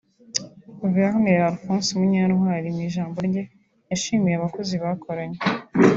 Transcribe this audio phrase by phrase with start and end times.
[0.81, 3.43] Guverineri Alphonse Munyantwari mu ijambo rye
[3.89, 5.37] yashimiye abakozi bakoranye